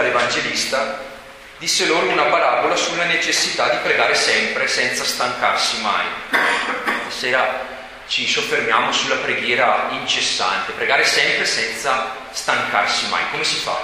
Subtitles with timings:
[0.00, 0.98] Luca l'Evangelista
[1.58, 6.06] disse loro una parabola sulla necessità di pregare sempre senza stancarsi mai.
[7.08, 7.68] Stasera
[8.06, 13.22] ci soffermiamo sulla preghiera incessante, pregare sempre senza stancarsi mai.
[13.30, 13.78] Come si fa?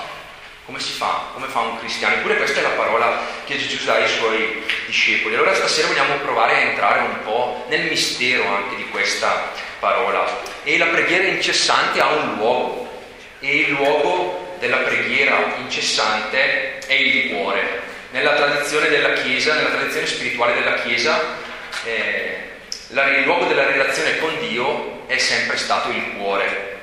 [0.65, 1.29] Come si fa?
[1.35, 2.15] Come fa un cristiano?
[2.15, 5.35] Eppure questa è la parola che Gesù dà ai suoi discepoli.
[5.35, 10.25] Allora stasera vogliamo provare a entrare un po' nel mistero anche di questa parola.
[10.65, 12.85] E la preghiera incessante ha un luogo
[13.39, 17.83] e il luogo della preghiera incessante è il cuore.
[18.11, 21.21] Nella tradizione della Chiesa, nella tradizione spirituale della Chiesa,
[21.85, 22.45] eh,
[22.89, 26.75] il luogo della relazione con Dio è sempre stato il cuore.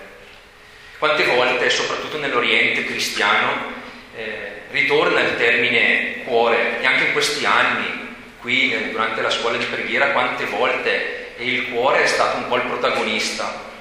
[0.97, 3.71] Quante volte, soprattutto nell'Oriente cristiano,
[4.15, 9.65] eh, ritorna il termine cuore e anche in questi anni, qui durante la scuola di
[9.65, 13.71] preghiera, quante volte il cuore è stato un po' il protagonista.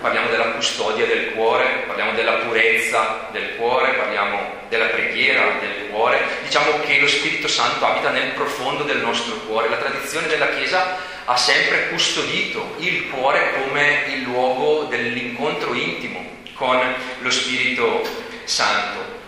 [0.00, 6.20] Parliamo della custodia del cuore, parliamo della purezza del cuore, parliamo della preghiera del cuore.
[6.42, 9.68] Diciamo che lo Spirito Santo abita nel profondo del nostro cuore.
[9.68, 16.80] La tradizione della Chiesa ha sempre custodito il cuore come il luogo dell'incontro intimo con
[17.20, 18.02] lo Spirito
[18.44, 19.20] Santo.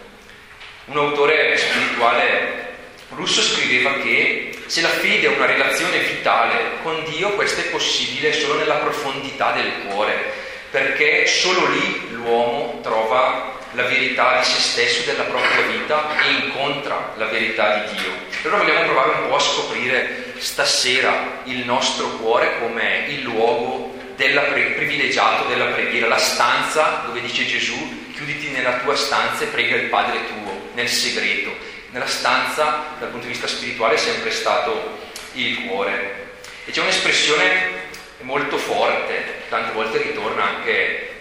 [0.86, 2.62] Un autore spirituale
[3.10, 8.32] russo scriveva che se la fede è una relazione vitale con Dio, questa è possibile
[8.32, 10.43] solo nella profondità del cuore,
[10.74, 17.12] perché solo lì l'uomo trova la verità di se stesso, della propria vita e incontra
[17.16, 18.10] la verità di Dio.
[18.42, 24.40] Allora vogliamo provare un po' a scoprire stasera il nostro cuore come il luogo della
[24.40, 29.76] pre- privilegiato della preghiera, la stanza dove dice Gesù chiuditi nella tua stanza e prega
[29.76, 31.54] il Padre tuo, nel segreto.
[31.90, 34.98] Nella stanza, dal punto di vista spirituale, è sempre stato
[35.34, 36.32] il cuore.
[36.64, 37.83] E c'è un'espressione
[38.24, 41.12] molto forte, tante volte ritorna anche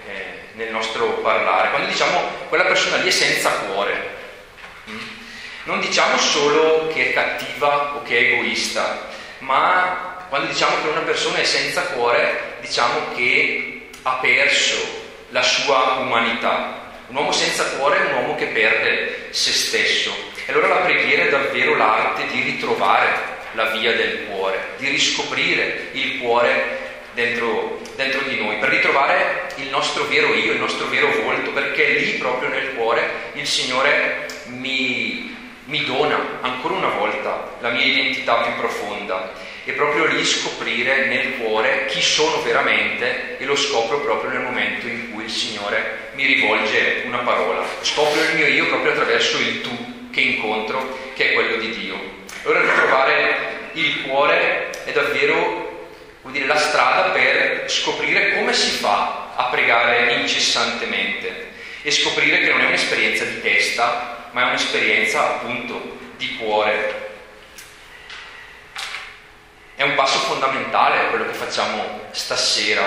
[0.53, 1.69] nel nostro parlare.
[1.69, 2.19] Quando diciamo
[2.49, 4.09] quella persona lì è senza cuore,
[4.89, 4.97] mm,
[5.63, 11.01] non diciamo solo che è cattiva o che è egoista, ma quando diciamo che una
[11.01, 14.77] persona è senza cuore, diciamo che ha perso
[15.29, 16.81] la sua umanità.
[17.07, 20.31] Un uomo senza cuore è un uomo che perde se stesso.
[20.45, 25.89] E allora la preghiera è davvero l'arte di ritrovare la via del cuore, di riscoprire
[25.91, 26.83] il cuore
[27.13, 31.89] dentro, dentro, di noi, per ritrovare il nostro vero io, il nostro vero volto, perché
[31.89, 35.35] lì proprio nel cuore il Signore mi,
[35.65, 39.33] mi dona ancora una volta la mia identità più profonda
[39.65, 44.87] e proprio lì scoprire nel cuore chi sono veramente e lo scopro proprio nel momento
[44.87, 47.65] in cui il Signore mi rivolge una parola.
[47.81, 51.95] Scopro il mio io proprio attraverso il tu che incontro, che è quello di Dio.
[52.43, 55.62] Allora ritrovare il cuore è davvero
[56.23, 61.51] vuol dire la strada per scoprire come si fa a pregare incessantemente
[61.81, 67.01] e scoprire che non è un'esperienza di testa, ma è un'esperienza appunto di cuore.
[69.75, 72.83] È un passo fondamentale quello che facciamo stasera,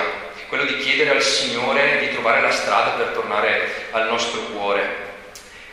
[0.49, 5.05] quello di chiedere al Signore di trovare la strada per tornare al nostro cuore.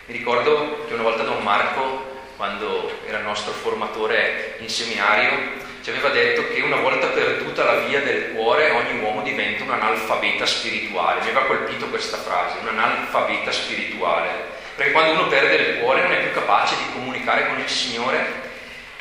[0.07, 5.89] Mi ricordo che una volta Don Marco, quando era il nostro formatore in seminario, ci
[5.89, 10.45] aveva detto che una volta perduta la via del cuore ogni uomo diventa un analfabeta
[10.45, 11.19] spirituale.
[11.19, 14.29] Mi aveva colpito questa frase, un analfabeta spirituale,
[14.77, 18.25] perché quando uno perde il cuore non è più capace di comunicare con il Signore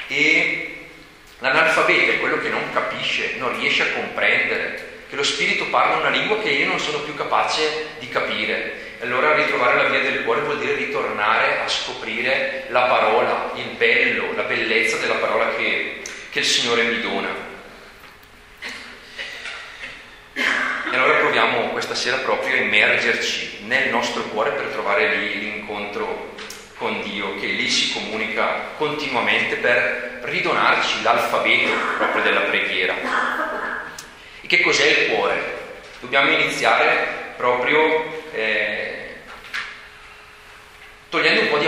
[0.09, 0.87] e
[1.38, 6.10] l'analfabeta è quello che non capisce, non riesce a comprendere, che lo Spirito parla una
[6.10, 8.91] lingua che io non sono più capace di capire.
[9.03, 14.32] Allora ritrovare la via del cuore vuol dire ritornare a scoprire la parola, il bello,
[14.34, 17.28] la bellezza della parola che che il Signore mi dona.
[20.32, 26.34] E allora proviamo questa sera proprio a immergerci nel nostro cuore per trovare lì l'incontro
[26.78, 32.94] con Dio, che lì si comunica continuamente per ridonarci l'alfabeto proprio della preghiera.
[34.40, 35.61] E che cos'è il cuore?
[36.00, 39.17] Dobbiamo iniziare proprio eh,
[41.11, 41.62] togliendo un po' di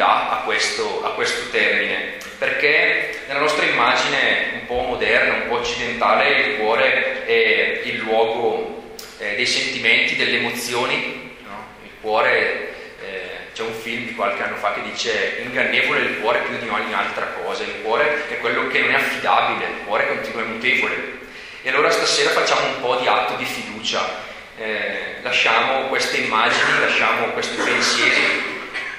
[0.00, 5.58] ambiguità a questo, a questo termine, perché nella nostra immagine un po' moderna, un po'
[5.58, 11.66] occidentale, il cuore è il luogo eh, dei sentimenti, delle emozioni, no?
[11.84, 16.40] il cuore, eh, c'è un film di qualche anno fa che dice ingannevole il cuore
[16.40, 20.08] più di ogni altra cosa, il cuore è quello che non è affidabile, il cuore
[20.08, 21.18] continua mutevole.
[21.62, 27.26] E allora stasera facciamo un po' di atto di fiducia, eh, lasciamo queste immagini, lasciamo
[27.32, 28.49] questi pensieri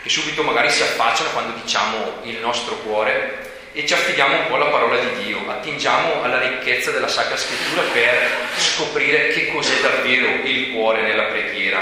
[0.02, 4.56] che subito magari si affacciano quando diciamo il nostro cuore e ci affidiamo un po'
[4.56, 8.28] alla parola di Dio, attingiamo alla ricchezza della Sacra Scrittura per
[8.58, 11.82] scoprire che cos'è davvero il cuore nella preghiera.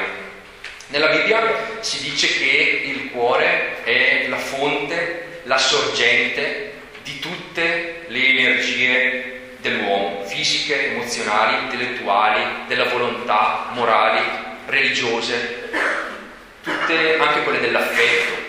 [0.87, 1.41] Nella Bibbia
[1.79, 6.73] si dice che il cuore è la fonte, la sorgente
[7.03, 14.21] di tutte le energie dell'uomo, fisiche, emozionali, intellettuali, della volontà, morali,
[14.67, 15.69] religiose,
[16.69, 18.47] tutte anche quelle dell'affetto.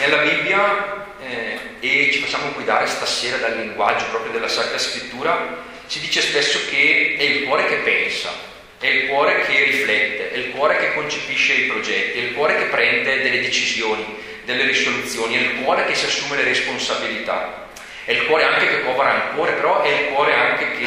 [0.00, 6.00] Nella Bibbia, eh, e ci facciamo guidare stasera dal linguaggio proprio della Sacra Scrittura, si
[6.00, 8.30] dice spesso che è il cuore che pensa,
[8.78, 12.56] è il cuore che riflette, è il cuore che concepisce i progetti, è il cuore
[12.56, 14.04] che prende delle decisioni,
[14.44, 17.68] delle risoluzioni, è il cuore che si assume le responsabilità,
[18.04, 20.86] è il cuore anche che cova rancore, però è il cuore anche che,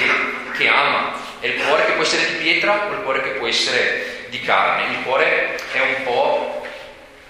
[0.57, 3.47] che ama, è il cuore che può essere di pietra o il cuore che può
[3.47, 4.93] essere di carne.
[4.93, 6.65] Il cuore è un po'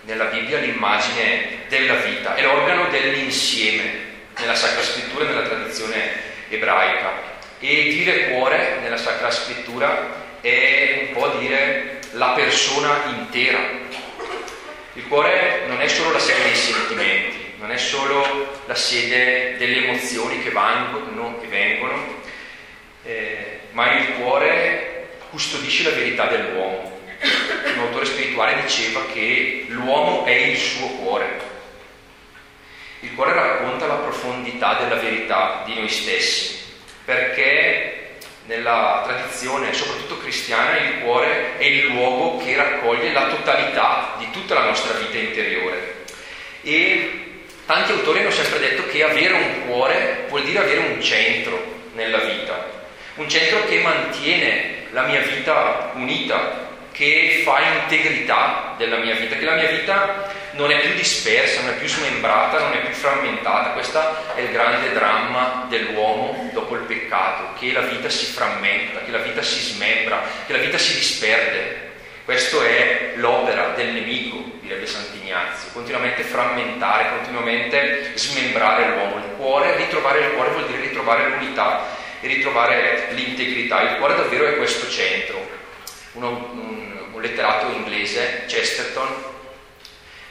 [0.01, 4.05] nella Bibbia l'immagine della vita, è l'organo dell'insieme
[4.39, 6.11] nella Sacra Scrittura e nella tradizione
[6.49, 7.35] ebraica.
[7.59, 13.59] E dire cuore nella Sacra Scrittura è un po' dire la persona intera.
[14.93, 19.83] Il cuore non è solo la sede dei sentimenti, non è solo la sede delle
[19.85, 22.21] emozioni che vanno e vengono,
[23.03, 24.96] eh, ma il cuore
[25.37, 26.99] custodisce la verità dell'uomo.
[27.75, 31.39] Un autore spirituale diceva che l'uomo è il suo cuore.
[33.01, 36.57] Il cuore racconta la profondità della verità di noi stessi
[37.05, 44.31] perché nella tradizione, soprattutto cristiana, il cuore è il luogo che raccoglie la totalità di
[44.31, 46.05] tutta la nostra vita interiore.
[46.63, 51.75] E tanti autori hanno sempre detto che avere un cuore vuol dire avere un centro
[51.93, 52.85] nella vita,
[53.15, 59.45] un centro che mantiene la mia vita unita, che fa integrità della mia vita, che
[59.45, 63.69] la mia vita non è più dispersa, non è più smembrata, non è più frammentata.
[63.73, 63.99] Questo
[64.33, 69.19] è il grande dramma dell'uomo dopo il peccato, che la vita si frammenta, che la
[69.19, 71.85] vita si smembra, che la vita si disperde.
[72.25, 79.17] Questa è l'opera del nemico, direbbe Sant'Ignazio, continuamente frammentare, continuamente smembrare l'uomo.
[79.17, 83.81] Il cuore, ritrovare il cuore vuol dire ritrovare l'unità ritrovare l'integrità.
[83.81, 85.55] Il cuore davvero è questo centro.
[86.13, 89.35] Uno, un, un letterato inglese, Chesterton,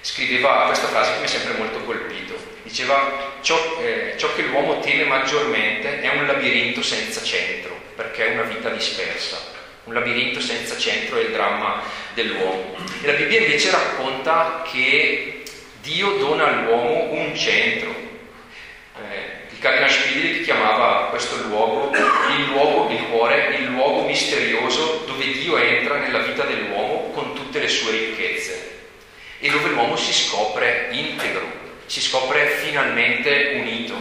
[0.00, 2.34] scriveva questa frase che mi ha sempre molto colpito.
[2.62, 8.32] Diceva, ciò, eh, ciò, che l'uomo teme maggiormente è un labirinto senza centro, perché è
[8.32, 9.54] una vita dispersa.
[9.84, 11.82] Un labirinto senza centro è il dramma
[12.14, 12.76] dell'uomo.
[13.02, 15.42] E la Bibbia invece racconta che
[15.80, 17.94] Dio dona all'uomo un centro.
[19.66, 25.96] Cardinal Spidli chiamava questo luogo il luogo, il cuore, il luogo misterioso dove Dio entra
[25.96, 28.74] nella vita dell'uomo con tutte le sue ricchezze
[29.40, 31.44] e dove l'uomo si scopre integro,
[31.86, 33.94] si scopre finalmente unito.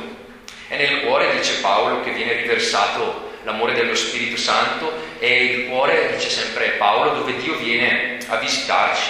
[0.67, 6.13] È nel cuore, dice Paolo, che viene riversato l'amore dello Spirito Santo, è il cuore,
[6.15, 9.09] dice sempre Paolo, dove Dio viene a visitarci.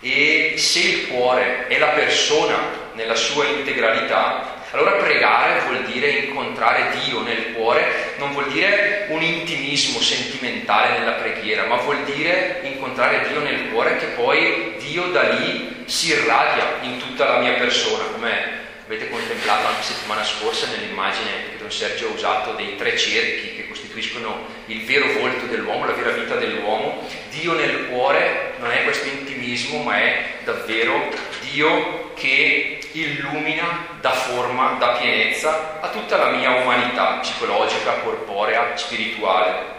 [0.00, 6.90] E se il cuore è la persona nella sua integralità, allora pregare vuol dire incontrare
[7.04, 13.26] Dio nel cuore, non vuol dire un intimismo sentimentale nella preghiera, ma vuol dire incontrare
[13.28, 18.04] Dio nel cuore che poi Dio da lì si irradia in tutta la mia persona,
[18.12, 23.54] come avete contemplato anche settimana scorsa nell'immagine che Don Sergio ha usato dei tre cerchi
[23.54, 27.06] che costituiscono il vero volto dell'uomo, la vera vita dell'uomo.
[27.30, 31.08] Dio nel cuore non è questo intimismo, ma è davvero
[31.50, 39.76] Dio che illumina, dà forma, dà pienezza a tutta la mia umanità psicologica, corporea, spirituale.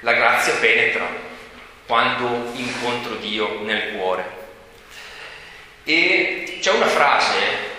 [0.00, 1.06] La grazia penetra
[1.86, 4.38] quando incontro Dio nel cuore.
[5.84, 7.34] E c'è una frase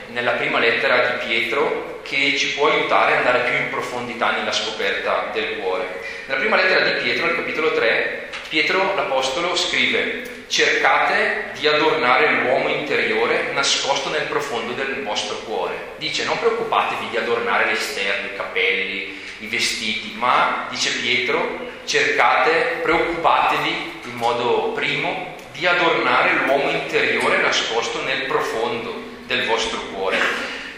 [0.07, 4.51] nella prima lettera di Pietro che ci può aiutare ad andare più in profondità nella
[4.51, 5.87] scoperta del cuore.
[6.25, 12.67] Nella prima lettera di Pietro, nel capitolo 3, Pietro l'Apostolo scrive cercate di adornare l'uomo
[12.67, 15.93] interiore nascosto nel profondo del vostro cuore.
[15.97, 24.01] Dice non preoccupatevi di adornare l'esterno, i capelli, i vestiti, ma, dice Pietro, cercate, preoccupatevi
[24.03, 28.93] in modo primo di adornare l'uomo interiore nascosto nel profondo
[29.27, 30.17] del vostro cuore.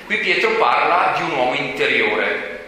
[0.06, 2.66] Qui Pietro parla di un uomo interiore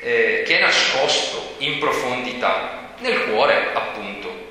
[0.00, 4.48] eh, che è nascosto in profondità, nel cuore appunto.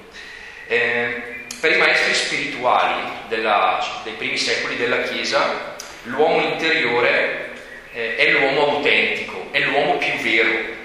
[0.67, 7.51] Eh, per i maestri spirituali della, dei primi secoli della Chiesa, l'uomo interiore
[7.93, 10.77] eh, è l'uomo autentico, è l'uomo più vero,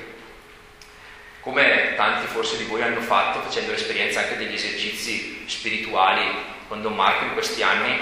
[1.40, 6.23] come tanti forse di voi hanno fatto facendo l'esperienza anche degli esercizi spirituali
[6.69, 7.97] con Don Marco in questi anni,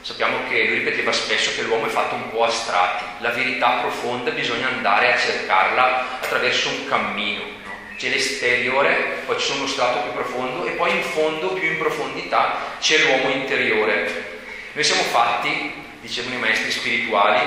[0.00, 4.30] sappiamo che lui ripeteva spesso che l'uomo è fatto un po' astratti, la verità profonda
[4.30, 7.63] bisogna andare a cercarla attraverso un cammino, no?
[7.96, 12.76] C'è l'esteriore, poi c'è uno strato più profondo e poi in fondo, più in profondità,
[12.80, 14.32] c'è l'uomo interiore.
[14.72, 17.40] Noi siamo fatti, dicevano i maestri spirituali,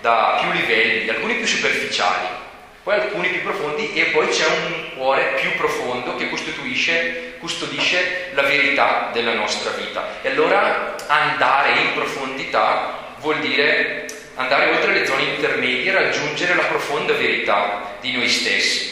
[0.00, 2.26] da più livelli, alcuni più superficiali,
[2.82, 8.42] poi alcuni più profondi e poi c'è un cuore più profondo che costituisce, custodisce la
[8.42, 10.18] verità della nostra vita.
[10.22, 16.64] E allora andare in profondità vuol dire andare oltre le zone intermedie e raggiungere la
[16.64, 18.89] profonda verità di noi stessi.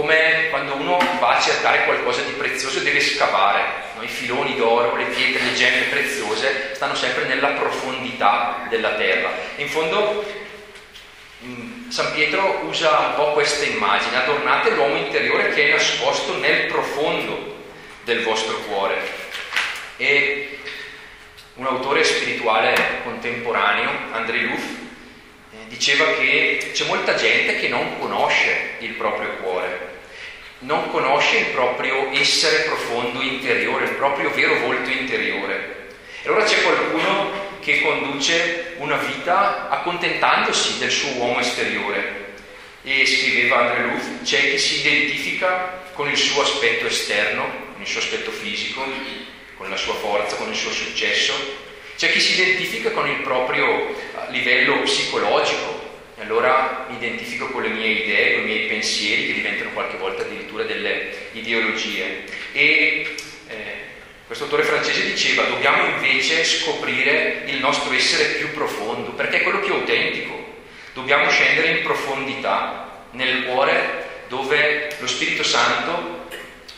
[0.00, 3.62] Come quando uno va a cercare qualcosa di prezioso e deve scavare,
[3.96, 4.02] no?
[4.02, 9.30] i filoni d'oro, le pietre, le gemme preziose stanno sempre nella profondità della terra.
[9.56, 10.24] in fondo
[11.44, 16.68] mm, San Pietro usa un po' questa immagine, adornate l'uomo interiore che è nascosto nel
[16.68, 17.56] profondo
[18.04, 19.02] del vostro cuore.
[19.98, 20.60] E
[21.56, 24.64] un autore spirituale contemporaneo, André Luff,
[25.70, 29.98] diceva che c'è molta gente che non conosce il proprio cuore,
[30.60, 35.88] non conosce il proprio essere profondo interiore, il proprio vero volto interiore.
[36.22, 42.18] E allora c'è qualcuno che conduce una vita accontentandosi del suo uomo esteriore.
[42.82, 47.86] E scriveva André Luth, c'è chi si identifica con il suo aspetto esterno, con il
[47.86, 48.82] suo aspetto fisico,
[49.56, 51.32] con la sua forza, con il suo successo,
[52.00, 53.94] c'è chi si identifica con il proprio eh,
[54.30, 59.68] livello psicologico, allora mi identifico con le mie idee, con i miei pensieri, che diventano
[59.74, 62.24] qualche volta addirittura delle ideologie.
[62.52, 63.16] E
[63.48, 63.54] eh,
[64.26, 69.60] questo autore francese diceva, dobbiamo invece scoprire il nostro essere più profondo, perché è quello
[69.60, 70.54] più autentico.
[70.94, 76.28] Dobbiamo scendere in profondità, nel cuore, dove lo Spirito Santo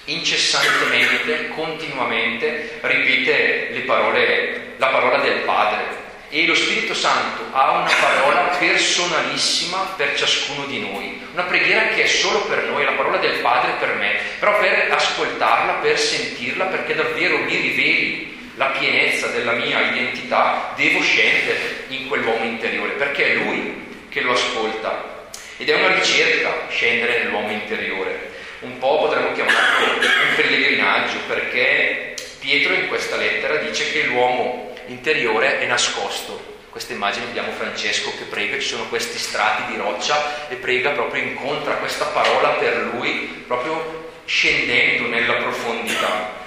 [0.07, 6.01] incessantemente, continuamente ripete le parole, la parola del Padre.
[6.29, 12.05] E lo Spirito Santo ha una parola personalissima per ciascuno di noi, una preghiera che
[12.05, 16.65] è solo per noi, la parola del Padre per me, però per ascoltarla, per sentirla,
[16.65, 23.33] perché davvero mi riveli la pienezza della mia identità, devo scendere in quell'uomo interiore, perché
[23.33, 25.29] è Lui che lo ascolta.
[25.59, 32.75] Ed è una ricerca scendere nell'uomo interiore un po' potremmo chiamarlo un pellegrinaggio, perché Pietro
[32.75, 36.50] in questa lettera dice che l'uomo interiore è nascosto.
[36.70, 41.22] Questa immagine vediamo Francesco che prega, ci sono questi strati di roccia e prega proprio
[41.22, 46.40] incontra questa parola per lui, proprio scendendo nella profondità.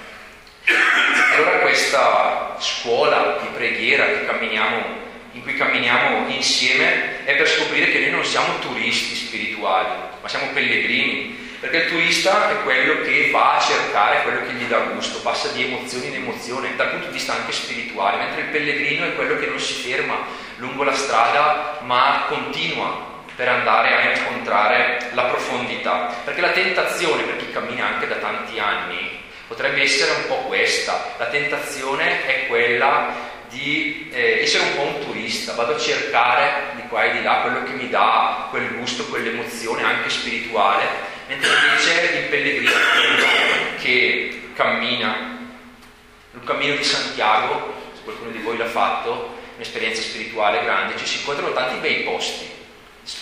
[1.34, 8.24] Allora questa scuola di preghiera in cui camminiamo insieme è per scoprire che noi non
[8.24, 14.22] siamo turisti spirituali, ma siamo pellegrini perché il turista è quello che va a cercare
[14.22, 17.52] quello che gli dà gusto, passa di emozione in emozione, dal punto di vista anche
[17.52, 20.18] spirituale, mentre il pellegrino è quello che non si ferma
[20.56, 26.14] lungo la strada, ma continua per andare a incontrare la profondità.
[26.24, 31.14] Perché la tentazione, per chi cammina anche da tanti anni, potrebbe essere un po' questa.
[31.18, 36.82] La tentazione è quella di eh, essere un po' un turista, vado a cercare di
[36.88, 42.18] qua e di là quello che mi dà quel gusto, quell'emozione anche spirituale mentre invece
[42.18, 42.70] il pellegrino
[43.78, 45.34] che cammina.
[46.32, 51.18] Il cammino di Santiago, se qualcuno di voi l'ha fatto, un'esperienza spirituale grande, ci si
[51.18, 52.46] incontrano tanti bei posti,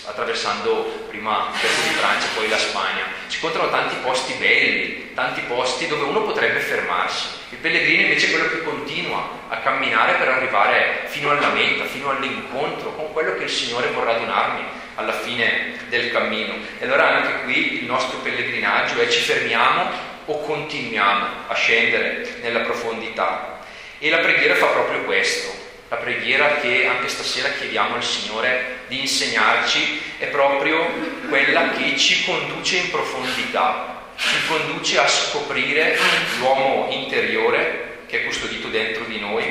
[0.06, 3.04] attraversando prima il pezzo di Francia, poi la Spagna.
[3.28, 7.28] Si incontrano tanti posti belli, tanti posti dove uno potrebbe fermarsi.
[7.50, 12.10] Il pellegrino invece è quello che continua a camminare per arrivare fino alla meta, fino
[12.10, 16.54] all'incontro con quello che il Signore vorrà donarmi alla fine del cammino.
[16.78, 22.60] E allora anche qui il nostro pellegrinaggio è ci fermiamo o continuiamo a scendere nella
[22.60, 23.58] profondità.
[23.98, 25.62] E la preghiera fa proprio questo.
[25.88, 30.86] La preghiera che anche stasera chiediamo al Signore di insegnarci è proprio
[31.28, 35.96] quella che ci conduce in profondità, ci conduce a scoprire
[36.38, 39.44] l'uomo interiore che è custodito dentro di noi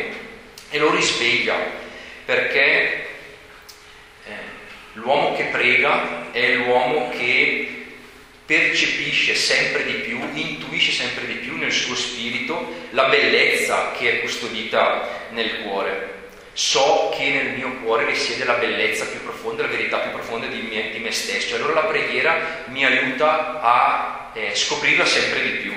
[0.70, 1.56] e lo risveglia
[2.26, 3.13] perché
[4.94, 7.86] L'uomo che prega è l'uomo che
[8.46, 14.22] percepisce sempre di più, intuisce sempre di più nel suo spirito la bellezza che è
[14.22, 16.12] custodita nel cuore.
[16.54, 20.62] So che nel mio cuore risiede la bellezza più profonda, la verità più profonda di
[20.62, 21.56] me, di me stesso.
[21.56, 25.74] Allora la preghiera mi aiuta a eh, scoprirla sempre di più.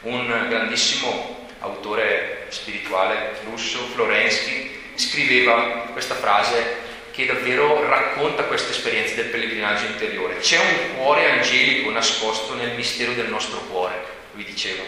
[0.00, 9.26] Un grandissimo autore spirituale russo, Florensky, scriveva questa frase che davvero racconta questa esperienza del
[9.26, 10.38] pellegrinaggio interiore.
[10.38, 14.02] C'è un cuore angelico nascosto nel mistero del nostro cuore,
[14.32, 14.82] lui diceva,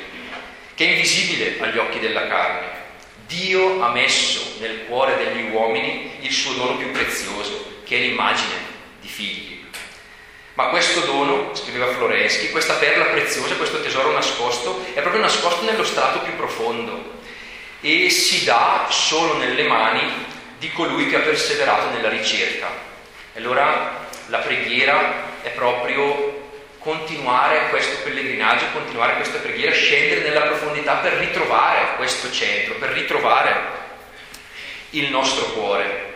[0.75, 2.83] che è invisibile agli occhi della carne.
[3.26, 8.54] Dio ha messo nel cuore degli uomini il suo dono più prezioso, che è l'immagine
[9.00, 9.64] di figli.
[10.54, 15.85] Ma questo dono, scriveva Florensky, questa perla preziosa, questo tesoro nascosto, è proprio nascosto nello
[15.85, 17.12] strato più profondo
[17.81, 20.33] e si dà solo nelle mani
[20.64, 22.68] di colui che ha perseverato nella ricerca.
[23.35, 30.94] E allora la preghiera è proprio continuare questo pellegrinaggio, continuare questa preghiera, scendere nella profondità
[30.97, 33.52] per ritrovare questo centro, per ritrovare
[34.90, 36.12] il nostro cuore.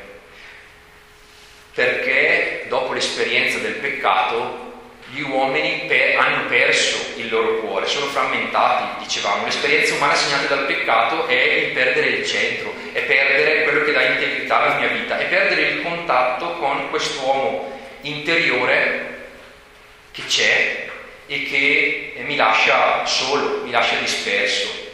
[1.75, 4.68] Perché dopo l'esperienza del peccato
[5.11, 9.45] gli uomini per, hanno perso il loro cuore, sono frammentati, dicevamo.
[9.45, 14.03] L'esperienza umana segnata dal peccato è il perdere il centro, è perdere quello che dà
[14.03, 19.17] integrità alla mia vita, è perdere il contatto con quest'uomo interiore
[20.13, 20.89] che c'è
[21.27, 24.87] e che mi lascia solo, mi lascia disperso.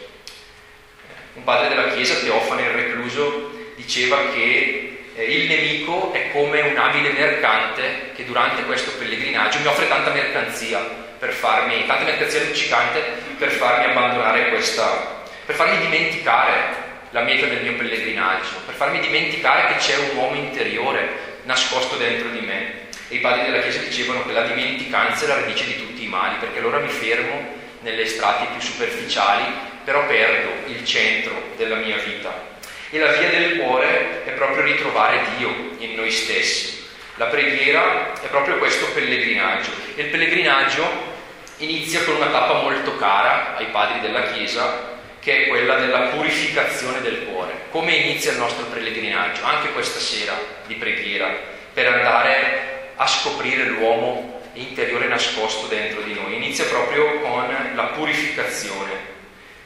[1.35, 6.77] Un padre della Chiesa, Teofane il recluso, diceva che eh, il nemico è come un
[6.77, 10.79] abile mercante che durante questo pellegrinaggio mi offre tanta mercanzia
[11.19, 13.01] per farmi, tanta mercanzia luccicante
[13.39, 19.73] per farmi abbandonare questa, per farmi dimenticare la meta del mio pellegrinaggio, per farmi dimenticare
[19.73, 22.83] che c'è un uomo interiore nascosto dentro di me.
[23.09, 26.09] E i padri della Chiesa dicevano che la dimenticanza è la radice di tutti i
[26.09, 29.45] mali, perché allora mi fermo nelle strati più superficiali,
[29.85, 32.54] però perdo il centro della mia vita.
[32.91, 36.83] E la via del cuore è proprio ritrovare Dio in noi stessi.
[37.17, 39.71] La preghiera è proprio questo pellegrinaggio.
[39.95, 41.13] E il pellegrinaggio
[41.59, 47.01] inizia con una tappa molto cara ai padri della Chiesa, che è quella della purificazione
[47.01, 47.53] del cuore.
[47.71, 49.45] Come inizia il nostro pellegrinaggio?
[49.45, 50.35] Anche questa sera
[50.67, 51.33] di preghiera,
[51.73, 56.35] per andare a scoprire l'uomo interiore nascosto dentro di noi.
[56.35, 59.14] Inizia proprio con la purificazione.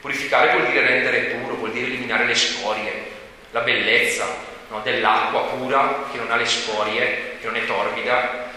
[0.01, 3.03] Purificare vuol dire rendere puro, vuol dire eliminare le scorie,
[3.51, 4.25] la bellezza
[4.69, 8.51] no, dell'acqua pura che non ha le scorie, che non è torbida,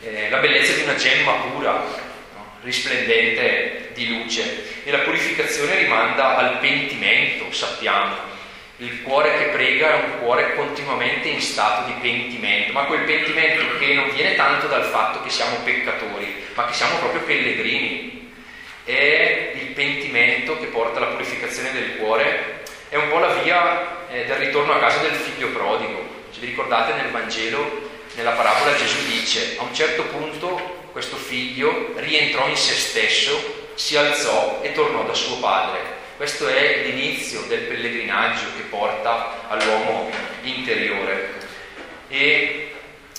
[0.00, 4.82] eh, la bellezza di una gemma pura, no, risplendente di luce.
[4.84, 8.26] E la purificazione rimanda al pentimento, sappiamo.
[8.78, 13.76] Il cuore che prega è un cuore continuamente in stato di pentimento, ma quel pentimento
[13.78, 18.17] che non viene tanto dal fatto che siamo peccatori, ma che siamo proprio pellegrini.
[18.88, 24.24] È il pentimento che porta alla purificazione del cuore, è un po' la via eh,
[24.24, 26.06] del ritorno a casa del figlio prodigo.
[26.30, 31.92] Se vi ricordate nel Vangelo, nella parabola Gesù dice, a un certo punto questo figlio
[31.96, 35.80] rientrò in se stesso, si alzò e tornò da suo padre.
[36.16, 40.10] Questo è l'inizio del pellegrinaggio che porta all'uomo
[40.44, 41.34] interiore.
[42.08, 42.67] E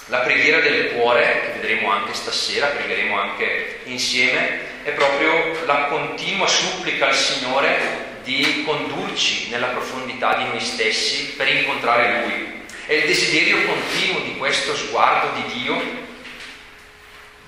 [0.09, 6.47] la preghiera del cuore, che vedremo anche stasera, pregheremo anche insieme, è proprio la continua
[6.47, 12.61] supplica al Signore di condurci nella profondità di noi stessi per incontrare Lui.
[12.85, 16.07] È il desiderio continuo di questo sguardo di Dio,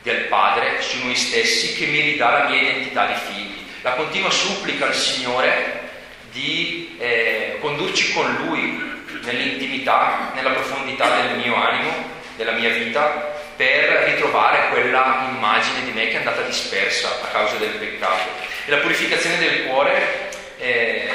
[0.04, 4.30] del Padre, su noi stessi che mi ridà la mia identità di figli la continua
[4.30, 5.89] supplica al Signore
[6.32, 8.80] di eh, condurci con Lui
[9.24, 16.08] nell'intimità, nella profondità del mio animo, della mia vita, per ritrovare quella immagine di me
[16.08, 18.30] che è andata dispersa a causa del peccato.
[18.65, 21.10] E la purificazione del cuore eh,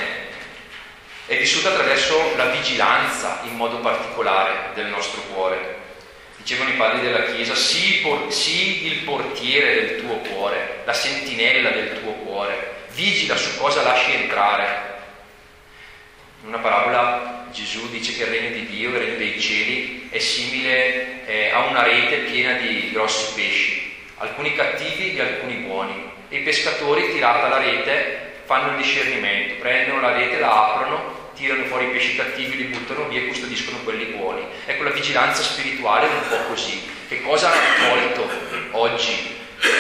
[1.27, 5.85] è vissuta attraverso la vigilanza in modo particolare del nostro cuore.
[6.37, 11.71] Dicevano i padri della Chiesa, sii, por- sii il portiere del tuo cuore, la sentinella
[11.71, 14.95] del tuo cuore, vigila su cosa lasci entrare.
[16.47, 21.27] Una parabola Gesù dice che il regno di Dio, il regno dei cieli, è simile
[21.27, 26.09] eh, a una rete piena di grossi pesci, alcuni cattivi e alcuni buoni.
[26.29, 31.65] E i pescatori, tirata la rete, fanno il discernimento, prendono la rete, la aprono tirano
[31.65, 34.43] fuori i pesci cattivi, li buttano via e custodiscono quelli buoni.
[34.65, 36.89] Ecco, la vigilanza spirituale è un po' così.
[37.09, 38.29] Che cosa ha raccolto
[38.71, 39.37] oggi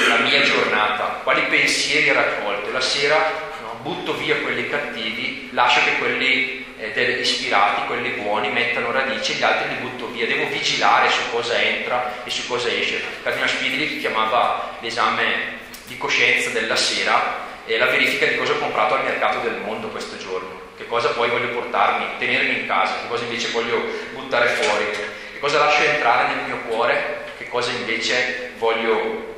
[0.08, 1.20] la mia giornata?
[1.22, 2.70] Quali pensieri ha raccolto?
[2.72, 3.54] La sera
[3.86, 9.42] butto via quelli cattivi, lascio che quelli eh, ispirati, quelli buoni, mettano radici e gli
[9.44, 10.26] altri li butto via.
[10.26, 13.00] Devo vigilare su cosa entra e su cosa esce.
[13.22, 18.94] Cardinal Spidli chiamava l'esame di coscienza della sera e la verifica di cosa ho comprato
[18.94, 23.08] al mercato del mondo questo giorno che cosa poi voglio portarmi, tenermi in casa, che
[23.08, 24.84] cosa invece voglio buttare fuori,
[25.32, 29.35] che cosa lascio entrare nel mio cuore, che cosa invece voglio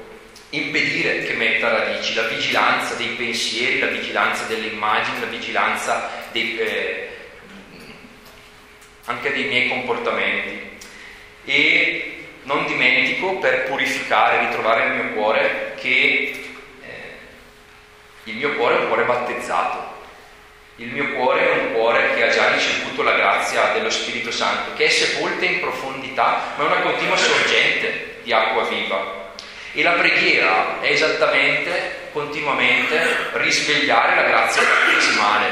[0.51, 6.59] impedire che metta radici, la vigilanza dei pensieri, la vigilanza delle immagini, la vigilanza dei,
[6.59, 7.09] eh,
[9.05, 10.67] anche dei miei comportamenti.
[11.45, 16.51] E non dimentico, per purificare, ritrovare il mio cuore, che
[16.83, 16.89] eh,
[18.25, 19.97] il mio cuore è un cuore battezzato,
[20.77, 24.75] il mio cuore è un cuore che ha già ricevuto la grazia dello Spirito Santo,
[24.77, 29.28] che è sepolta in profondità, ma è una continua sorgente di acqua viva.
[29.79, 32.99] E la preghiera è esattamente, continuamente,
[33.35, 35.47] risvegliare la grazia battesimale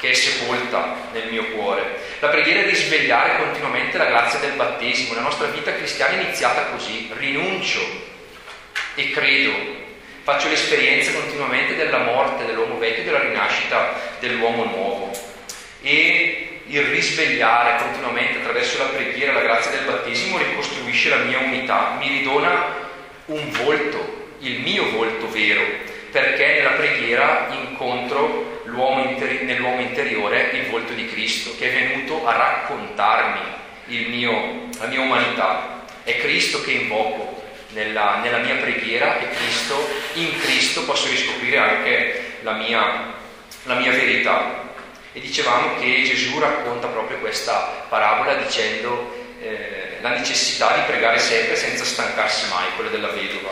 [0.00, 1.84] che è sepolta nel mio cuore.
[2.18, 5.14] La preghiera è risvegliare continuamente la grazia del battesimo.
[5.14, 7.78] La nostra vita cristiana è iniziata così, rinuncio
[8.96, 9.52] e credo.
[10.24, 15.12] Faccio l'esperienza continuamente della morte dell'uomo vecchio e della rinascita dell'uomo nuovo.
[15.82, 21.94] E il risvegliare continuamente attraverso la preghiera la grazia del battesimo ricostruisce la mia unità,
[21.96, 22.86] mi ridona
[23.28, 25.62] un volto, il mio volto vero,
[26.10, 28.62] perché nella preghiera incontro
[29.08, 33.56] interi- nell'uomo interiore il volto di Cristo, che è venuto a raccontarmi
[34.08, 35.84] mio, la mia umanità.
[36.02, 39.74] È Cristo che invoco nella, nella, mia preghiera e Cristo,
[40.14, 43.14] in Cristo posso riscoprire anche la mia,
[43.64, 44.66] la mia verità.
[45.12, 51.56] E dicevamo che Gesù racconta proprio questa parabola dicendo eh, la necessità di pregare sempre
[51.56, 53.50] senza stancarsi mai, quella della vedova.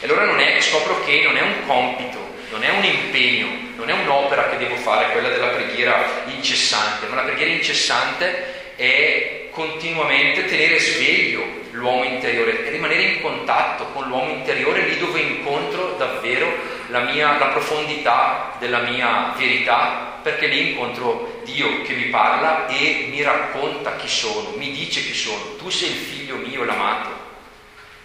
[0.00, 2.18] E allora è, scopro che non è un compito,
[2.50, 7.16] non è un impegno, non è un'opera che devo fare, quella della preghiera incessante, ma
[7.16, 14.30] la preghiera incessante è continuamente tenere sveglio l'uomo interiore e rimanere in contatto con l'uomo
[14.30, 16.52] interiore lì dove incontro davvero
[16.88, 23.08] la, mia, la profondità della mia verità, perché lì incontro Dio che mi parla e
[23.10, 27.26] mi racconta chi sono, mi dice chi sono, tu sei il figlio mio, l'amato.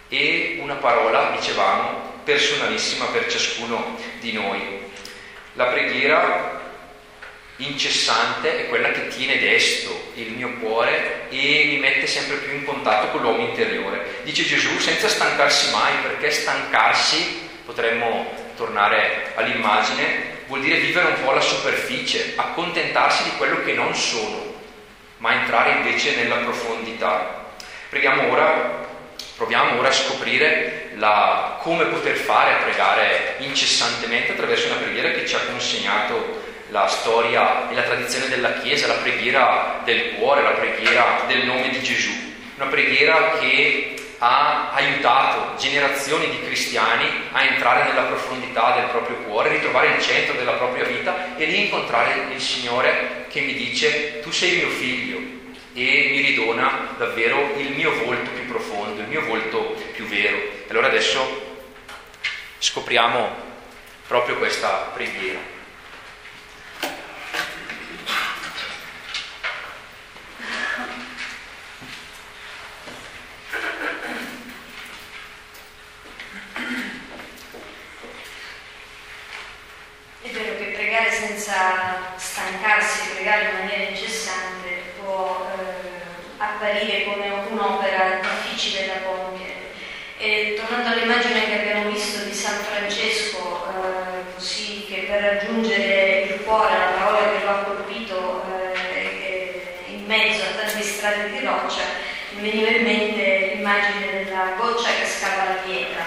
[0.08, 4.60] E una parola, dicevamo, personalissima per ciascuno di noi.
[5.54, 6.62] La preghiera
[7.56, 12.64] incessante è quella che tiene desto il mio cuore e mi mette sempre più in
[12.64, 14.22] contatto con l'uomo interiore.
[14.24, 21.30] Dice Gesù senza stancarsi mai, perché stancarsi, potremmo tornare all'immagine, vuol dire vivere un po'
[21.30, 24.54] alla superficie, accontentarsi di quello che non sono,
[25.18, 27.42] ma entrare invece nella profondità.
[27.88, 28.82] Preghiamo ora
[29.36, 35.26] Proviamo ora a scoprire la, come poter fare a pregare incessantemente attraverso una preghiera che
[35.26, 40.50] ci ha consegnato la storia e la tradizione della Chiesa, la preghiera del cuore, la
[40.50, 42.12] preghiera del nome di Gesù.
[42.56, 43.93] Una preghiera che
[44.26, 50.34] ha aiutato generazioni di cristiani a entrare nella profondità del proprio cuore, ritrovare il centro
[50.34, 55.34] della propria vita e lì incontrare il Signore che mi dice tu sei mio figlio,
[55.76, 60.38] e mi ridona davvero il mio volto più profondo, il mio volto più vero.
[60.68, 61.62] Allora adesso
[62.58, 63.28] scopriamo
[64.06, 65.52] proprio questa preghiera.
[80.22, 84.64] È vero che pregare senza stancarsi, pregare in maniera incessante
[85.04, 89.72] può eh, apparire come un'opera difficile da compiere.
[90.18, 96.44] E tornando all'immagine che abbiamo visto di San Francesco, eh, così che per raggiungere il
[96.44, 98.42] cuore, la parola che lo ha colpito
[98.94, 101.82] eh, in mezzo a tante strade di roccia,
[102.30, 106.06] mi veniva in mente l'immagine della goccia che scava la pietra,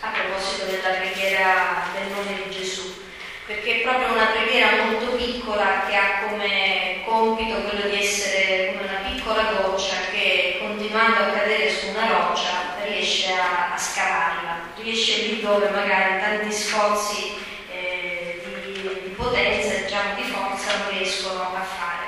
[0.00, 3.02] a proposito della preghiera del nome di Gesù
[3.46, 8.88] perché è proprio una preghiera molto piccola che ha come compito quello di essere come
[8.88, 15.26] una piccola goccia che continuando a cadere su una roccia riesce a, a scavarla, riesce
[15.26, 17.34] lì dove magari tanti sforzi
[17.70, 22.06] eh, di, di, potenza, diciamo di forza non riescono a fare.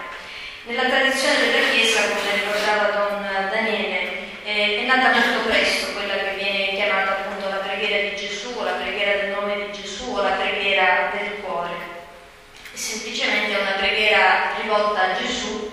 [0.65, 6.35] Nella tradizione della Chiesa, come ricordava Don Daniele, eh, è nata molto presto quella che
[6.43, 11.11] viene chiamata appunto la preghiera di Gesù, la preghiera del nome di Gesù, la preghiera
[11.13, 11.37] del
[12.77, 15.71] semplicemente è una preghiera rivolta a Gesù,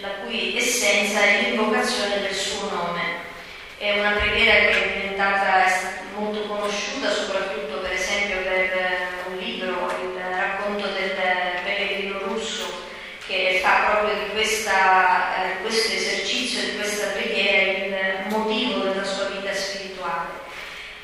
[0.00, 3.28] la cui essenza è l'invocazione del suo nome.
[3.76, 5.64] È una preghiera che è diventata
[6.16, 11.10] molto conosciuta, soprattutto per esempio per un libro, il racconto del
[11.64, 12.88] pellegrino russo,
[13.26, 19.26] che fa proprio di questa, eh, questo esercizio, di questa preghiera il motivo della sua
[19.26, 20.48] vita spirituale.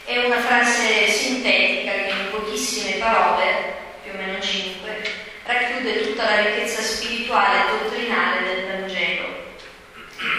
[0.05, 5.03] È una frase sintetica che in pochissime parole, più o meno cinque,
[5.45, 9.45] racchiude tutta la ricchezza spirituale e dottrinale del Vangelo.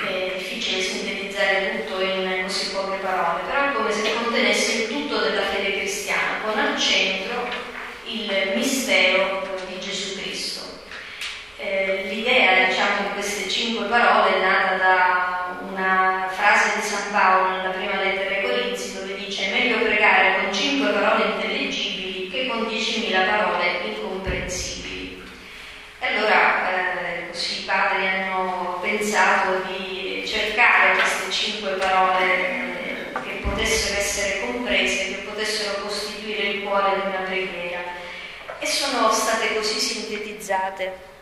[0.06, 5.20] È difficile sintetizzare tutto in così poche parole, però è come se contenesse il tutto
[5.20, 7.48] della fede cristiana, con al centro
[8.06, 10.62] il mistero di Gesù Cristo.
[11.58, 17.58] Eh, l'idea, diciamo, di queste cinque parole è nata da una frase di San Paolo
[17.58, 22.68] nella prima lettera ai Corinzi dove dice meglio pregare con cinque parole intelligibili che con
[22.68, 25.24] diecimila parole incomprensibili.
[26.00, 33.40] E allora eh, così i padri hanno pensato di cercare queste cinque parole eh, che
[33.44, 37.80] potessero potessero essere comprese, che potessero costituire il cuore di una preghiera.
[38.60, 39.80] E sono state così
[40.48, 41.16] sintetizzate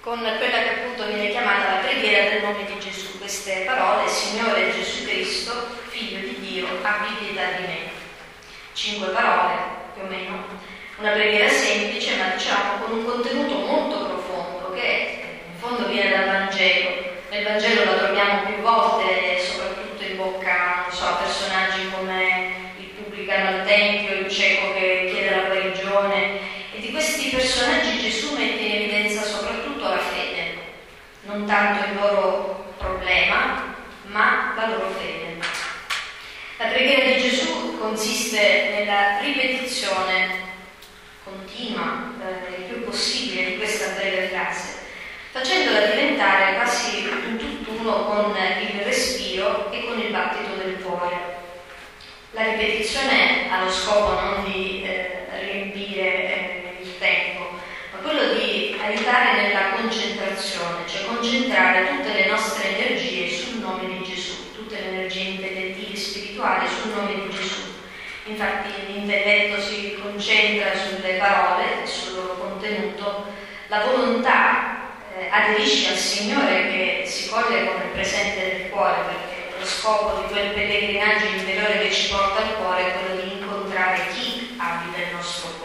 [0.00, 3.18] con quella che appunto viene chiamata la preghiera del nome di Gesù.
[3.18, 5.52] Queste parole, Signore Gesù Cristo,
[5.88, 7.78] Figlio di Dio, abbi pietà di me.
[8.72, 9.54] Cinque parole,
[9.94, 10.44] più o meno.
[10.96, 15.20] Una preghiera semplice, ma diciamo con un contenuto molto profondo, che
[15.52, 17.10] in fondo viene dal Vangelo.
[17.30, 23.60] Nel Vangelo la troviamo più volte, soprattutto in bocca, so, a personaggi come il pubblicano
[23.60, 26.60] al Tempio, il cieco che chiede la guarigione.
[26.74, 30.56] E di questi personaggi Gesù mette in evidenza soprattutto la fede,
[31.24, 35.36] non tanto il loro problema, ma la loro fede.
[36.56, 40.50] La preghiera di Gesù consiste nella ripetizione
[41.22, 44.80] continua, eh, il più possibile, di questa breve frase
[45.32, 51.16] facendola diventare quasi un tutt'uno con il respiro e con il battito del cuore.
[52.30, 57.58] La ripetizione ha lo scopo non di eh, riempire eh, il tempo,
[57.92, 59.51] ma quello di aiutare cioè
[61.22, 66.66] concentrare tutte le nostre energie sul nome di Gesù, tutte le energie intellettive e spirituali
[66.66, 67.60] sul nome di Gesù.
[68.24, 73.26] Infatti l'intelletto si concentra sulle parole sul loro contenuto,
[73.68, 79.64] la volontà eh, aderisci al Signore che si coglie come presente del cuore, perché lo
[79.64, 84.56] scopo di quel pellegrinaggio interiore che ci porta al cuore è quello di incontrare chi
[84.56, 85.61] abita il nostro cuore.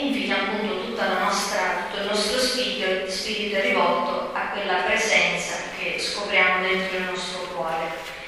[0.00, 0.70] Infine appunto
[1.30, 7.04] nostra, tutto il nostro spirito, spirito è rivolto a quella presenza che scopriamo dentro il
[7.04, 8.18] nostro cuore.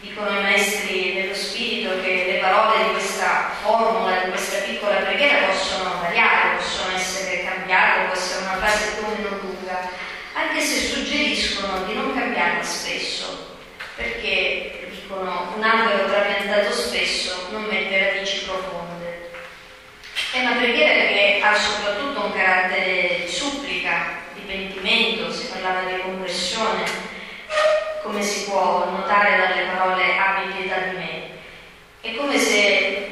[0.00, 5.46] Dicono i maestri dello spirito che le parole di questa formula, di questa piccola preghiera
[5.46, 9.88] possono variare, possono essere cambiate, può essere una frase più o meno lunga,
[10.34, 13.56] anche se suggeriscono di non cambiarla spesso,
[13.96, 19.30] perché dicono un albero trapiantato spesso non mette radici profonde.
[20.32, 21.05] È una preghiera che
[21.46, 26.84] ha soprattutto un carattere di supplica, di pentimento, si parlava di conversione
[28.02, 31.22] come si può notare dalle parole abbi pietà di me.
[32.00, 33.06] È come se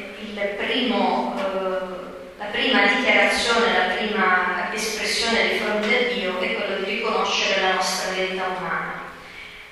[0.56, 6.94] primo, eh, la prima dichiarazione, la prima espressione di fronte a Dio è quello di
[6.96, 9.02] riconoscere la nostra verità umana.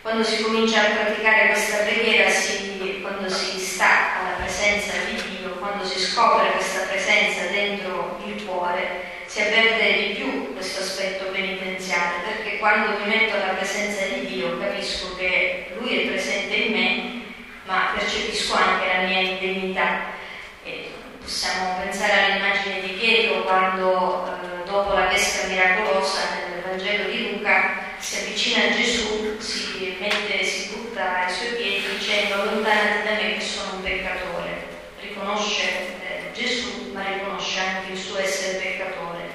[0.01, 5.51] Quando si comincia a praticare questa preghiera, si, quando si sta alla presenza di Dio,
[5.61, 12.23] quando si scopre questa presenza dentro il cuore, si avverte di più questo aspetto penitenziale,
[12.25, 17.23] perché quando mi metto alla presenza di Dio capisco che Lui è presente in me,
[17.65, 20.21] ma percepisco anche la mia indegnità.
[20.65, 27.33] E possiamo pensare all'immagine di Pietro quando eh, dopo la pesca miracolosa nel Vangelo di
[27.33, 33.13] Luca si avvicina a Gesù, si mette, si butta ai suoi piedi dicendo allontanati da
[33.15, 34.67] me che sono un peccatore.
[35.01, 39.31] Riconosce eh, Gesù ma riconosce anche il suo essere peccatore.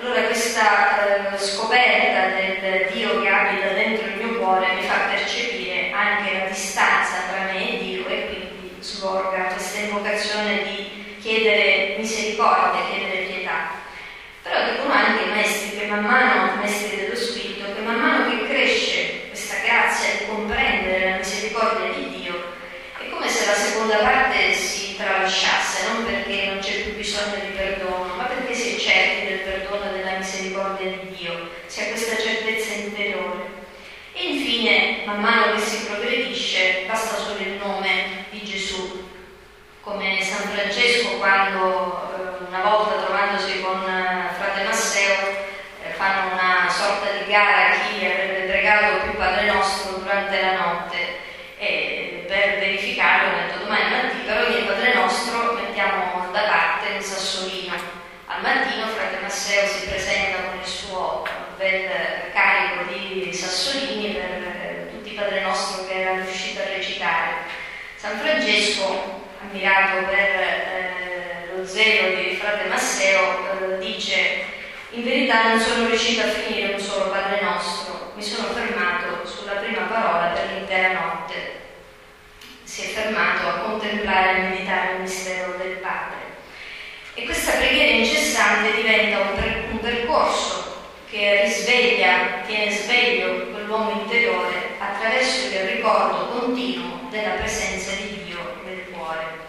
[0.00, 0.26] Allora
[0.60, 6.38] questa eh, scoperta del Dio che abita dentro il mio cuore mi fa percepire anche
[6.38, 13.24] la distanza tra me e Dio e quindi sborga questa invocazione di chiedere misericordia, chiedere
[13.24, 13.70] pietà.
[14.42, 18.46] Però dicono anche i maestri che man mano, maestri dello Spirito, che man mano che
[18.46, 22.34] cresce questa grazia di comprendere la misericordia di Dio,
[22.98, 27.56] è come se la seconda parte si tralasciasse, non perché non c'è più bisogno di
[27.56, 32.16] perdono, ma perché si è certi del perdono della misericordia di Dio, si ha questa
[32.16, 33.58] certezza interiore.
[34.12, 39.08] E infine, man mano che si progredisce, basta solo il nome di Gesù,
[39.80, 45.14] come San Francesco quando eh, una volta trovandosi con eh, frate Masseo
[45.82, 50.52] eh, fanno una sorta di gara a chi avrebbe pregato più Padre Nostro durante la
[50.52, 56.94] notte e per verificarlo ho detto domani mattina per ogni Padre Nostro mettiamo da parte
[56.96, 57.74] un sassolino.
[58.26, 58.86] Al mattino
[59.50, 61.90] Masseo si presenta con il suo bel
[62.32, 67.32] carico di sassolini per tutti i Padre Nostro che era riuscito a recitare.
[67.96, 74.44] San Francesco, ammirato per eh, lo zelo di frate Masseo, eh, dice
[74.90, 79.54] in verità non sono riuscito a finire un solo Padre Nostro, mi sono fermato sulla
[79.54, 81.58] prima parola per l'intera notte.
[82.62, 86.20] Si è fermato a contemplare e meditare il mistero del Padre.
[87.14, 91.42] E questa preghiera incessante diventa un, per, un percorso che
[92.46, 99.48] tiene sveglio quell'uomo interiore attraverso il ricordo continuo della presenza di Dio nel cuore.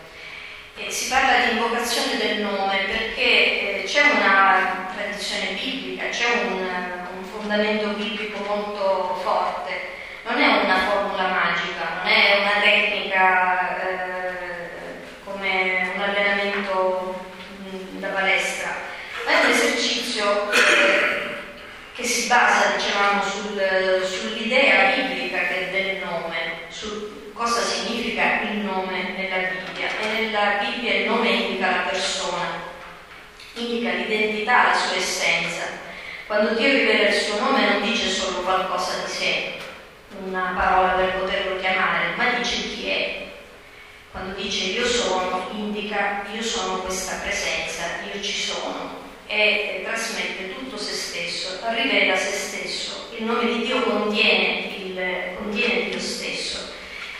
[0.76, 6.68] E si parla di invocazione del nome perché eh, c'è una tradizione biblica, c'è un,
[7.18, 12.62] un fondamento biblico molto forte, non è una formula magica, non è una
[36.32, 39.54] Quando Dio rivela il suo nome non dice solo qualcosa di sé,
[40.24, 43.26] una parola per poterlo chiamare, ma dice chi è.
[44.12, 47.84] Quando dice io sono, indica io sono questa presenza,
[48.14, 53.10] io ci sono e trasmette tutto se stesso, rivela se stesso.
[53.18, 56.72] Il nome di Dio contiene, il, contiene Dio stesso.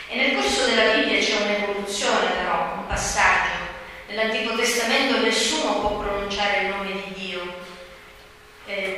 [0.08, 3.60] E nel corso della Bibbia c'è un'evoluzione però, un passaggio.
[4.08, 7.21] Nell'Antico Testamento nessuno può pronunciare il nome di Dio,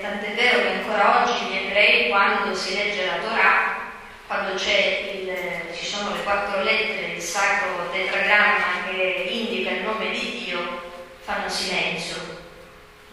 [0.04, 3.76] tant'è vero che ancora oggi gli ebrei, quando si legge la Torah,
[4.26, 4.60] quando il,
[5.74, 11.48] ci sono le quattro lettere, il sacro tetragramma che indica il nome di Dio, fanno
[11.48, 12.42] silenzio.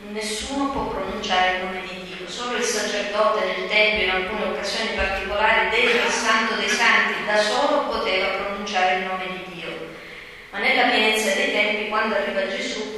[0.10, 4.90] Nessuno può pronunciare il nome di Dio, solo il sacerdote del Tempio in alcune occasioni
[4.96, 9.70] particolari dentro il Santo dei Santi da solo poteva pronunciare il nome di Dio.
[10.50, 12.91] Ma nella pienezza dei tempi, quando arriva Gesù,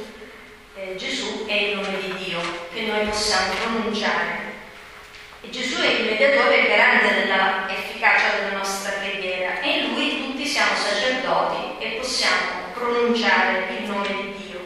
[0.84, 2.40] eh, Gesù è il nome di Dio
[2.72, 4.52] che noi possiamo pronunciare.
[5.40, 10.74] E Gesù è il mediatore garante dell'efficacia della nostra preghiera e in lui tutti siamo
[10.74, 14.60] sacerdoti e possiamo pronunciare il nome di Dio.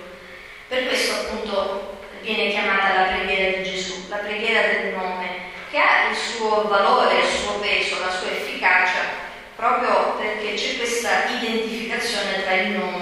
[0.68, 6.10] Per questo appunto viene chiamata la preghiera di Gesù, la preghiera del nome, che ha
[6.10, 9.26] il suo valore, il suo peso, la sua efficacia,
[9.56, 12.97] proprio perché c'è questa identificazione tra il nome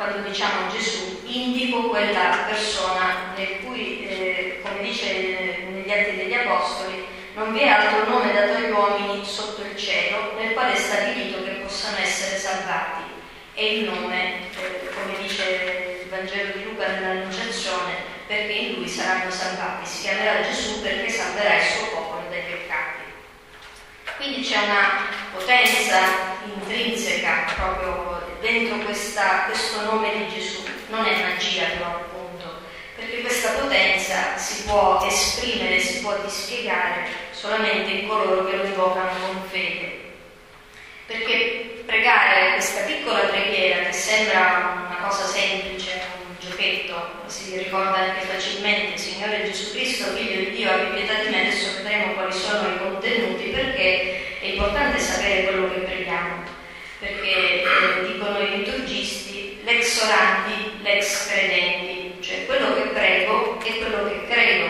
[0.00, 7.04] quando diciamo Gesù, indico quella persona nel cui, eh, come dice negli Atti degli Apostoli,
[7.34, 11.44] non vi è altro nome dato agli uomini sotto il cielo nel quale è stabilito
[11.44, 13.02] che possano essere salvati.
[13.52, 17.92] E il nome, eh, come dice il Vangelo di Luca nell'Annunciazione,
[18.26, 19.86] perché in lui saranno salvati.
[19.86, 22.19] Si chiamerà Gesù perché salverà il suo popolo.
[24.20, 25.98] Quindi c'è una potenza
[26.44, 30.62] intrinseca proprio dentro questa, questo nome di Gesù.
[30.90, 32.60] Non è magia però appunto,
[32.96, 39.10] perché questa potenza si può esprimere, si può dispiegare solamente in coloro che lo invocano
[39.24, 40.00] con fede.
[41.06, 48.26] Perché pregare questa piccola preghiera che sembra una cosa semplice, un giochetto, si ricorda anche
[48.26, 52.69] facilmente, Signore Gesù Cristo, Figlio di Dio, abbi pietà di me, adesso vedremo quali sono
[54.60, 56.42] importante sapere quello che preghiamo
[56.98, 64.06] perché eh, dicono i liturgisti l'ex orandi, l'ex credenti, cioè quello che prego è quello
[64.06, 64.66] che credo,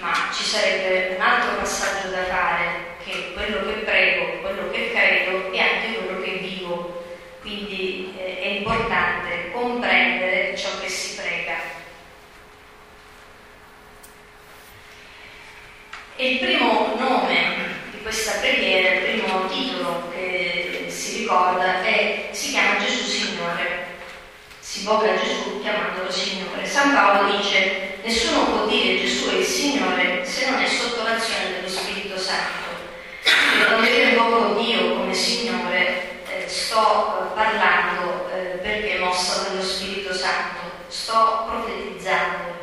[0.00, 2.64] ma ci sarebbe un altro passaggio da fare,
[3.04, 7.04] che quello che prego, quello che credo e anche quello che vivo.
[7.42, 11.54] Quindi eh, è importante comprendere ciò che si prega.
[16.16, 18.65] E il primo nome di questa preghiera,
[19.36, 23.94] primo titolo che si ricorda è, si chiama Gesù Signore.
[24.60, 26.66] Si invoca Gesù chiamandolo Signore.
[26.66, 31.54] San Paolo dice, nessuno può dire Gesù è il Signore se non è sotto l'azione
[31.54, 32.64] dello Spirito Santo.
[33.66, 40.12] Quando io invoco Dio come Signore, eh, sto eh, parlando eh, perché mosso dallo Spirito
[40.14, 42.54] Santo, sto profetizzando,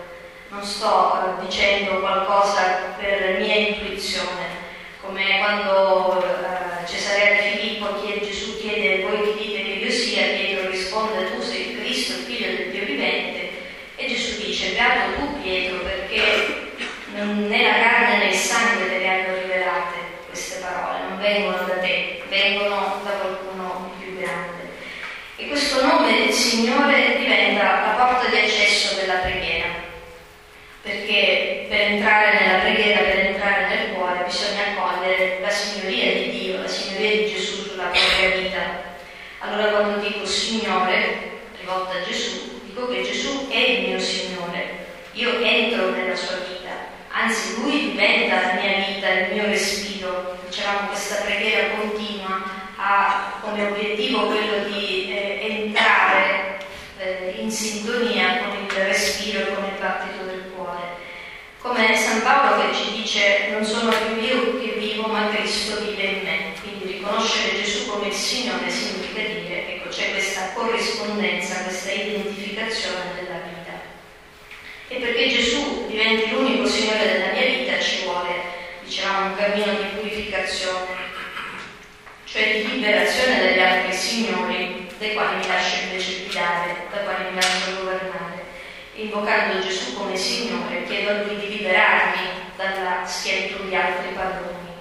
[0.50, 4.62] non sto eh, dicendo qualcosa per mia intuizione,
[5.02, 6.63] come quando eh,
[6.94, 11.42] Cesarea di Filippo chiede, Gesù chiede voi chi dite che io sia, Pietro risponde tu
[11.42, 13.50] sei il Cristo, il figlio del Dio vivente
[13.96, 16.72] e Gesù dice beato tu Pietro perché
[17.14, 21.78] né la carne né il sangue te le hanno rivelate queste parole, non vengono da
[21.80, 24.70] te, vengono da qualcuno di più grande.
[25.38, 29.68] E questo nome del Signore diventa la porta di accesso della preghiera,
[30.82, 36.62] perché per entrare nella preghiera, per entrare nel cuore, bisogna accogliere la signoria di Dio,
[36.62, 38.92] la signoria di Gesù sulla propria vita.
[39.40, 45.40] Allora quando dico Signore, rivolta a Gesù, dico che Gesù è il mio Signore, io
[45.42, 46.72] entro nella sua vita,
[47.10, 50.38] anzi Lui diventa la mia vita, il mio respiro.
[50.48, 52.44] Dicevamo questa preghiera continua
[52.78, 56.60] ha come obiettivo quello di eh, entrare
[56.98, 61.02] eh, in sintonia con il respiro e con il battito del cuore.
[61.60, 66.04] Come San Paolo che ci dice non sono più io che vivo ma Cristo vive
[66.04, 66.54] in me.
[66.62, 73.40] Quindi riconoscere Gesù come il Signore significa dire, ecco, c'è questa corrispondenza, questa identificazione della
[73.44, 73.74] vita.
[74.88, 78.36] E perché Gesù diventi l'unico Signore della mia vita ci vuole,
[78.86, 81.03] dicevamo, un cammino di purificazione,
[82.34, 87.36] cioè di liberazione dagli altri signori dai quali mi lascio invece guidare, dai quali mi
[87.36, 88.44] lascio governare.
[88.96, 94.72] Invocando Gesù come Signore, chiedo a Lui di liberarmi dalla schiavitù di altri padroni.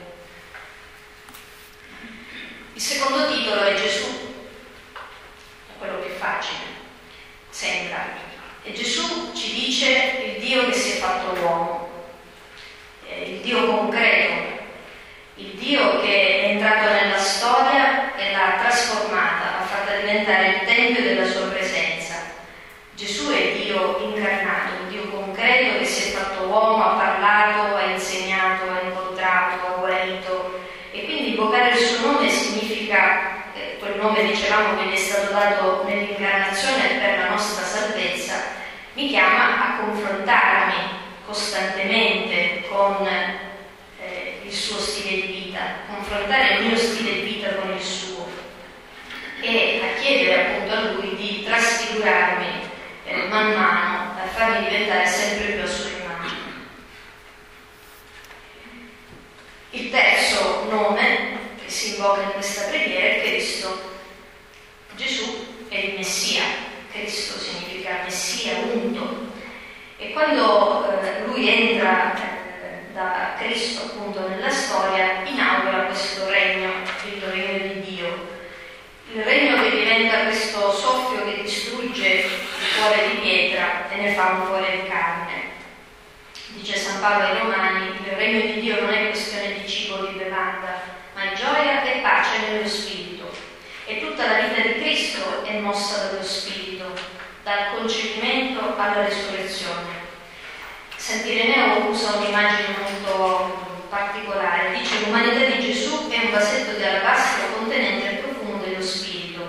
[2.72, 4.08] Il secondo titolo è Gesù,
[4.94, 6.64] è quello è facile,
[7.50, 8.16] sembra.
[8.62, 12.06] E Gesù ci dice il Dio che si è fatto uomo,
[13.26, 14.61] il Dio concreto,
[15.42, 21.02] il Dio che è entrato nella storia e l'ha trasformata, l'ha fatta diventare il tempio
[21.02, 22.14] della sua presenza.
[22.94, 27.84] Gesù è Dio incarnato, il Dio concreto che si è fatto uomo, ha parlato, ha
[27.84, 30.60] insegnato, ha incontrato, ha guarito
[30.92, 33.40] e quindi invocare il suo nome significa
[33.82, 38.34] quel nome dicevamo che gli è stato dato nell'incarnazione per la nostra salvezza,
[38.94, 45.31] mi chiama a confrontarmi costantemente con eh, il suo stile di
[45.86, 48.30] confrontare il mio stile di vita con il suo
[49.40, 52.60] e a chiedere appunto a lui di trasfigurarmi
[53.06, 56.40] eh, man mano, a farmi diventare sempre più a sua immagine.
[59.70, 61.40] Il terzo nome
[61.72, 63.90] si invoca in questa preghiera è Cristo.
[64.94, 66.42] Gesù è il Messia,
[66.92, 69.30] Cristo significa Messia, unto.
[69.96, 72.31] E quando eh, lui entra
[72.92, 76.70] da Cristo appunto nella storia, inaugura questo regno,
[77.04, 78.40] il regno di Dio.
[79.14, 82.30] Il regno che diventa questo soffio che distrugge il
[82.76, 85.50] cuore di pietra e ne fa un cuore di carne.
[86.48, 90.06] Dice San Paolo ai Romani, il regno di Dio non è questione di cibo o
[90.06, 90.80] di bevanda,
[91.14, 93.30] ma gioia e pace nello Spirito.
[93.86, 96.92] E tutta la vita di Cristo è mossa dallo Spirito,
[97.42, 99.91] dal concepimento alla resurrezione.
[101.12, 108.08] Sant'Ireneo usa un'immagine molto particolare, dice l'umanità di Gesù è un vasetto di alabastro contenente
[108.08, 109.46] il profumo dello Spirito.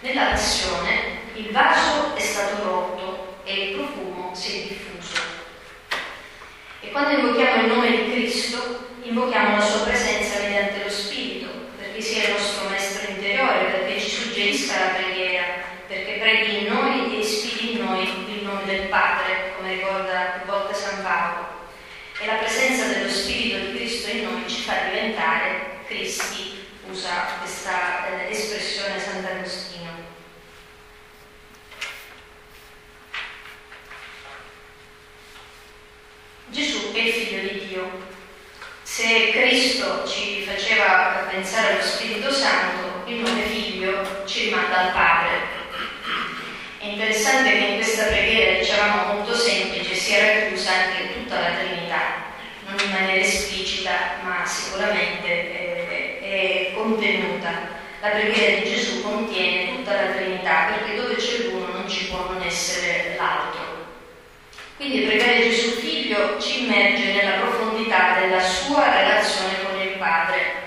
[0.00, 5.20] Nella passione il vaso è stato rotto e il profumo si è diffuso.
[6.80, 12.00] E quando invochiamo il nome di Cristo, invochiamo la sua presenza mediante lo Spirito, perché
[12.00, 15.44] sia il nostro Maestro interiore, perché ci suggerisca la preghiera,
[15.86, 20.50] perché preghi in noi e ispiri in noi il nome del Padre, come ricorda più
[20.50, 21.46] volte San Paolo.
[22.20, 28.06] E la presenza dello Spirito di Cristo in noi ci fa diventare Cristi, usa questa
[28.06, 29.90] eh, espressione Sant'Agostino.
[36.48, 37.90] Gesù è il figlio di Dio,
[38.82, 45.62] se Cristo ci faceva pensare allo Spirito Santo, il nome figlio ci rimanda al Padre.
[46.80, 52.24] È interessante che in questa preghiera, dicevamo molto semplice, sia racchiusa anche tutta la Trinità,
[52.66, 55.83] non in maniera esplicita, ma sicuramente è,
[56.34, 57.50] è contenuta.
[58.00, 62.26] La preghiera di Gesù contiene tutta la Trinità, perché dove c'è l'uno non ci può
[62.30, 63.64] non essere l'altro.
[64.76, 70.62] Quindi pregare Gesù Figlio ci immerge nella profondità della sua relazione con il Padre,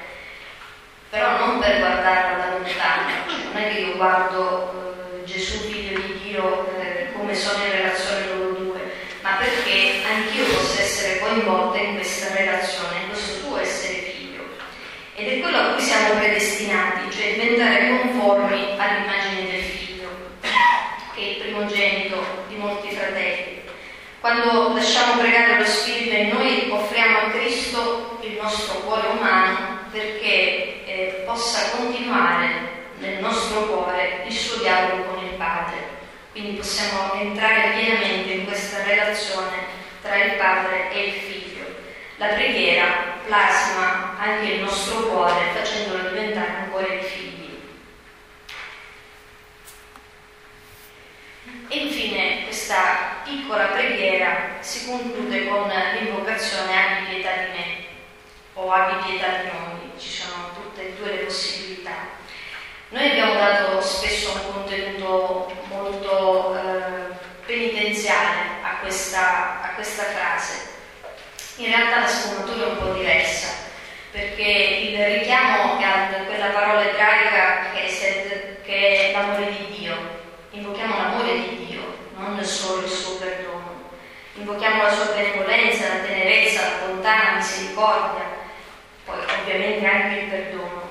[1.10, 6.00] però non per guardarlo da lontano, cioè non è che io guardo eh, Gesù Figlio
[6.00, 8.80] di Dio eh, come sono in relazione loro due,
[9.22, 14.46] ma perché anch'io posso essere coinvolta in questa relazione, in questo tuo essere figlio.
[15.16, 20.10] Ed è quello a cui siamo predestinati, cioè diventare conformi all'immagine del figlio,
[21.16, 23.62] che è il primogenito di molti fratelli.
[24.20, 30.84] Quando lasciamo pregare lo Spirito in noi, offriamo a Cristo il nostro cuore umano perché
[30.86, 32.50] eh, possa continuare
[32.98, 35.78] nel nostro cuore il suo dialogo con il Padre.
[36.34, 39.56] Quindi possiamo entrare pienamente in questa relazione
[40.02, 41.66] tra il Padre e il Figlio.
[42.18, 47.56] La preghiera plasma anche il nostro cuore facendolo diventare un cuore di figlio.
[51.70, 57.86] E infine questa piccola preghiera si conclude con l'invocazione abbi pietà di me
[58.54, 62.16] o abbi pietà di noi, ci sono tutte e due le possibilità.
[62.90, 67.16] Noi abbiamo dato spesso un contenuto molto eh,
[67.46, 70.67] penitenziale a questa, a questa frase.
[71.60, 73.48] In realtà la sfumatura è un po' diversa,
[74.12, 79.98] perché il richiamo a quella parola ebraica che è, che è l'amore di Dio,
[80.52, 83.90] invochiamo l'amore di Dio, non solo il suo perdono.
[84.36, 88.26] Invochiamo la sua benevolenza, la tenerezza, la bontà, la misericordia,
[89.04, 90.90] poi ovviamente anche il perdono.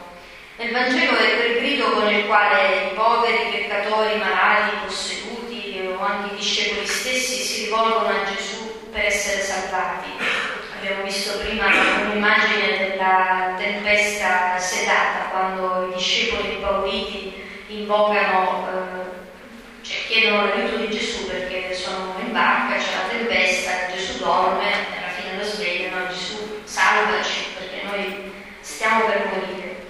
[0.56, 4.78] Nel Vangelo è quel grido con il quale i poveri, i peccatori, i malati, i
[4.84, 10.45] posseduti o anche i discepoli stessi si rivolgono a Gesù per essere salvati.
[10.86, 20.44] Abbiamo visto prima un'immagine della tempesta sedata, quando i discepoli impauriti invocano eh, cioè chiedono
[20.44, 25.42] l'aiuto di Gesù perché sono in barca, c'è la tempesta, Gesù dorme, alla fine lo
[25.42, 29.86] svegliano, Gesù salvaci perché noi stiamo per morire.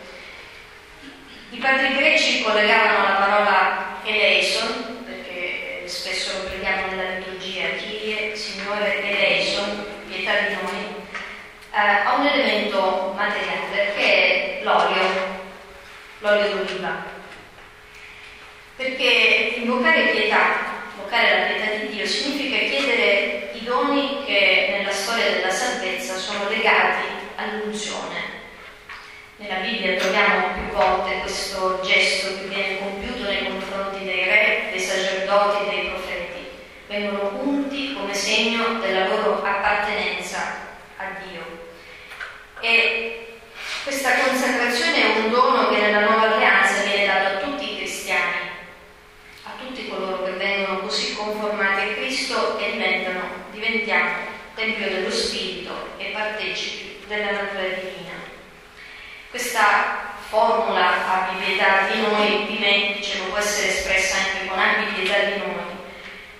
[1.50, 9.02] I padri greci collegavano la parola eleison, perché spesso lo prendiamo nella liturgia, Kyrie, Signore
[9.02, 9.86] eleison
[14.66, 15.44] l'olio,
[16.26, 17.14] l'olio d'oliva.
[18.74, 25.30] Perché invocare pietà, invocare la pietà di Dio, significa chiedere i doni che nella storia
[25.30, 27.06] della salvezza sono legati
[27.36, 28.34] all'unzione.
[29.36, 34.80] Nella Bibbia troviamo più volte questo gesto che viene compiuto nei confronti dei re, dei
[34.80, 36.48] sacerdoti, dei profeti.
[36.88, 40.38] Vengono unti come segno della loro appartenenza
[40.96, 41.64] a Dio.
[42.60, 43.38] E
[43.84, 44.65] questa consacrazione
[45.36, 48.48] dono che nella nuova alleanza viene dato a tutti i cristiani,
[49.44, 53.20] a tutti coloro che vengono così conformati a Cristo e diventano,
[53.50, 58.14] diventiamo Tempio dello Spirito e partecipi della natura divina.
[59.28, 65.06] Questa formula abbi di noi, di me, dicevo, può essere espressa anche con abbi di
[65.06, 65.74] noi.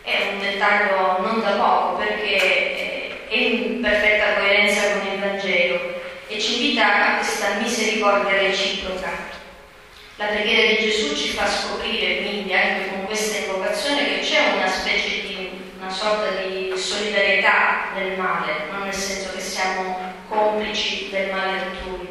[0.01, 5.16] È un dettaglio non da poco perché è in perfetta coerenza con il
[6.37, 9.09] e ci invita a questa misericordia reciproca.
[10.17, 14.69] La preghiera di Gesù ci fa scoprire quindi anche con questa invocazione che c'è una
[14.69, 21.31] specie di, una sorta di solidarietà del male, non nel senso che siamo complici del
[21.31, 22.07] male altrui,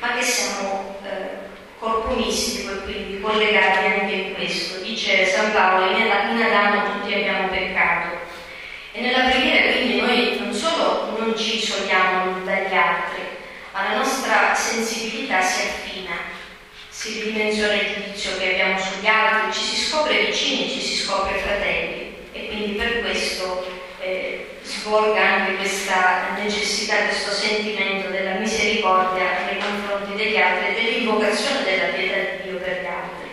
[0.00, 1.48] ma che siamo eh,
[1.78, 4.82] corponistico e quindi collegati anche in questo.
[4.82, 8.18] Dice San Paolo, in Adamo tutti abbiamo peccato.
[8.92, 13.22] E nella preghiera quindi noi non solo non ci isoliamo dagli altri,
[13.74, 16.16] ma la nostra sensibilità si affina,
[16.88, 21.38] si ridimensiona il giudizio che abbiamo sugli altri, ci si scopre vicini, ci si scopre
[21.38, 23.64] fratelli e quindi per questo
[24.00, 31.62] eh, svolga anche questa necessità, questo sentimento della misericordia nei confronti degli altri e dell'invocazione
[31.62, 33.28] della pietà di Dio per gli altri.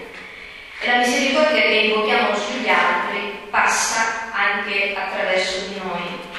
[0.81, 6.29] E la misericordia che invochiamo sugli altri passa anche attraverso di noi.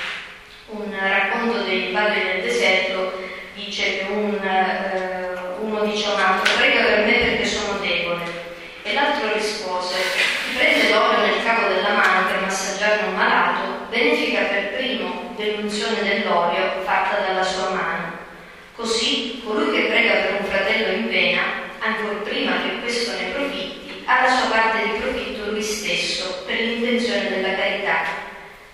[0.67, 6.55] Un racconto dei padri del deserto dice che un, uh, uno dice a un altro
[6.57, 8.25] prega per me perché sono debole
[8.83, 9.95] e l'altro rispose
[10.57, 16.83] prende l'olio nel capo della mano per massaggiare un malato benefica per primo dell'unzione dell'olio
[16.85, 18.21] fatta dalla sua mano.
[18.77, 21.43] Così colui che prega per un fratello in pena
[21.81, 26.57] ancora prima che questo ne profitti ha la sua parte di profitto lui stesso per
[26.57, 28.05] l'intenzione della carità.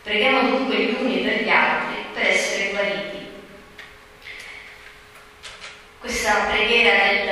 [0.03, 3.27] Preghiamo dunque gli uni per gli altri per essere guariti.
[6.01, 7.29] Questa preghiera del,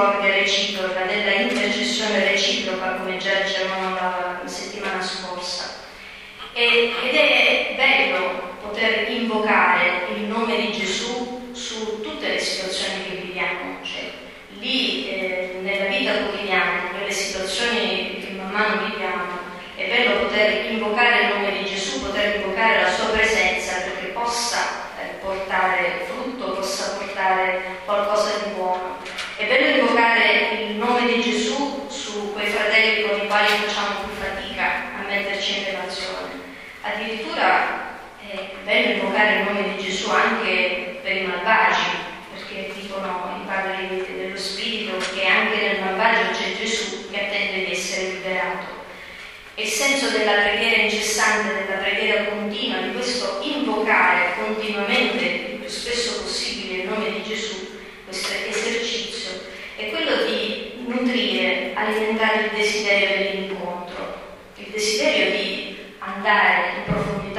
[0.00, 5.78] misericordia reciproca, della intercessione reciproca, come già dicevamo la, settimana scorsa.
[6.52, 13.16] E, ed è bello poter invocare il nome di Gesù su tutte le situazioni che
[13.16, 14.10] viviamo, cioè
[14.58, 19.40] lì eh, nella vita quotidiana, nelle situazioni che man mano viviamo,
[19.80, 24.88] è bello poter invocare il nome di Gesù, poter invocare la sua presenza perché possa
[25.00, 28.98] eh, portare frutto, possa portare qualcosa di buono.
[29.36, 34.12] È bello invocare il nome di Gesù su quei fratelli con i quali facciamo più
[34.20, 34.64] fatica
[34.98, 36.28] a metterci in relazione.
[36.82, 41.88] Addirittura è bello invocare il nome di Gesù anche per i malvagi,
[42.34, 47.72] perché dicono i padri dello Spirito che anche nel malvagio c'è Gesù che attende di
[47.72, 48.80] essere liberato
[49.60, 56.22] il senso della preghiera incessante, della preghiera continua, di questo invocare continuamente, il più spesso
[56.22, 57.68] possibile, il nome di Gesù,
[58.06, 59.30] questo esercizio,
[59.76, 64.18] è quello di nutrire, alimentare il desiderio dell'incontro,
[64.56, 66.84] il desiderio di andare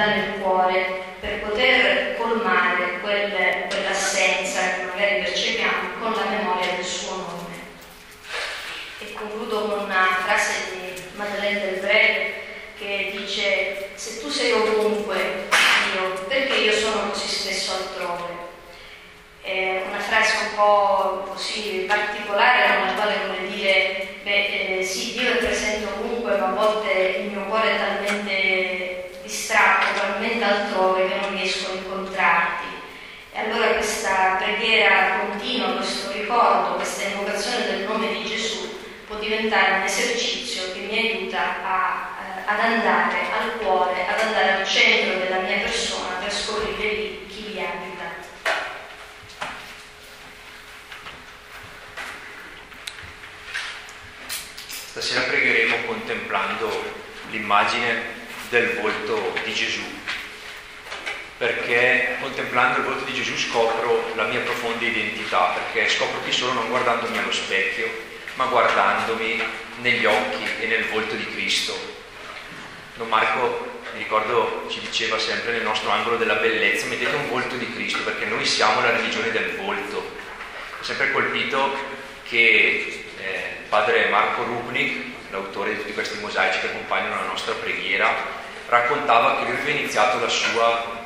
[0.02, 6.86] profondità nel cuore per poter colmare quel, quell'assenza che magari percepiamo con la memoria del
[6.86, 7.60] suo nome.
[9.00, 12.34] E concludo con una frase di Madeleine del Breve,
[12.78, 15.48] che dice se tu sei ovunque,
[15.92, 18.50] Dio, perché io sono così spesso altrove?
[19.42, 25.32] È una frase un po' così particolare, nella quale vuole dire, beh, eh, sì, Dio
[25.32, 29.81] è presente ovunque, ma a volte il mio cuore è talmente distratto,
[30.42, 32.66] talmente altrove che non riesco a incontrarti.
[33.34, 38.78] E allora questa preghiera continua, questo ricordo, questa invocazione del nome di Gesù
[39.08, 44.52] può diventare un esercizio che mi aiuta a, eh, ad andare al cuore, ad andare
[44.54, 48.30] al centro della mia persona per scoprire lì chi vi abita.
[54.90, 58.20] Stasera pregheremo contemplando l'immagine
[58.50, 60.01] del volto di Gesù,
[61.42, 66.54] perché contemplando il volto di Gesù scopro la mia profonda identità, perché scopro chi sono
[66.54, 67.90] non guardandomi allo specchio,
[68.36, 69.42] ma guardandomi
[69.80, 71.76] negli occhi e nel volto di Cristo.
[72.94, 77.56] Don Marco, mi ricordo, ci diceva sempre nel nostro angolo della bellezza, mettete un volto
[77.56, 79.98] di Cristo perché noi siamo la religione del volto.
[79.98, 81.76] Ho sempre colpito
[82.30, 88.16] che eh, padre Marco Rubnik, l'autore di tutti questi mosaici che accompagnano la nostra preghiera,
[88.68, 91.01] raccontava che lui aveva iniziato la sua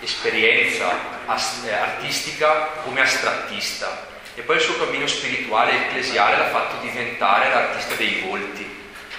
[0.00, 1.16] esperienza
[1.64, 4.06] eh, artistica come astrattista.
[4.34, 8.76] E poi il suo cammino spirituale ecclesiale l'ha fatto diventare l'artista dei volti.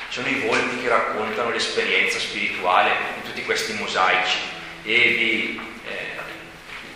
[0.07, 4.38] Sono i volti che raccontano l'esperienza spirituale di tutti questi mosaici.
[4.84, 6.17] E vi eh,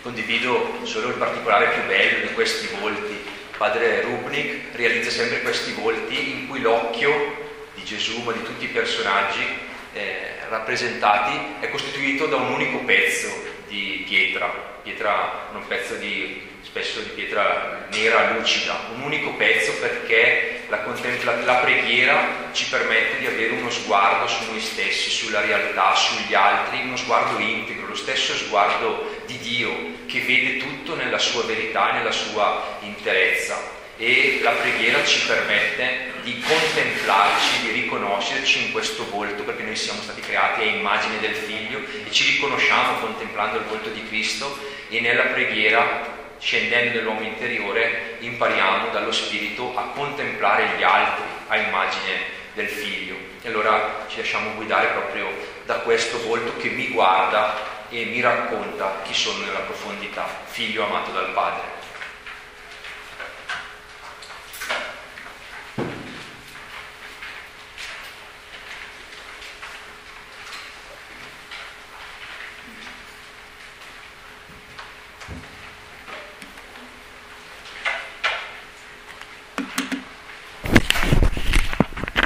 [0.02, 3.22] condivido solo il particolare più bello di questi volti.
[3.58, 7.42] Padre Rubnik realizza sempre questi volti in cui l'occhio
[7.74, 9.46] di Gesù, ma di tutti i personaggi
[9.92, 14.46] eh, rappresentati, è costituito da un unico pezzo di pietra,
[14.82, 21.44] pietra un pezzo di, spesso di pietra nera lucida, un unico pezzo perché la, contempla-
[21.44, 26.82] la preghiera ci permette di avere uno sguardo su noi stessi, sulla realtà, sugli altri,
[26.82, 32.12] uno sguardo integro, lo stesso sguardo di Dio che vede tutto nella sua verità, nella
[32.12, 39.62] sua interezza e la preghiera ci permette di contemplarci, di riconoscerci in questo volto, perché
[39.62, 44.04] noi siamo stati creati a immagine del Figlio e ci riconosciamo contemplando il volto di
[44.06, 51.56] Cristo e nella preghiera, scendendo nell'uomo interiore, impariamo dallo Spirito a contemplare gli altri a
[51.56, 53.16] immagine del Figlio.
[53.42, 55.28] E allora ci lasciamo guidare proprio
[55.66, 61.10] da questo volto che mi guarda e mi racconta chi sono nella profondità, figlio amato
[61.12, 61.73] dal Padre.